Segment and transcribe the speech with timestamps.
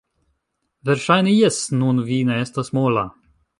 [0.89, 1.61] Verŝajne jes...
[1.83, 3.07] nun vi ne estas mola